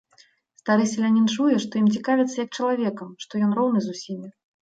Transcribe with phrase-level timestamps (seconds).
[0.61, 4.27] Стары селянін чуе, што ім цікавяцца як чалавекам, што ён роўны з усімі.